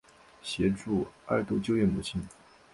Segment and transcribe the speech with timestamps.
[0.41, 2.27] 协助二度就业母亲